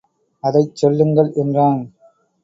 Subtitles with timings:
[0.43, 1.81] அதைச் சொல்லுங்கள் என்றான்.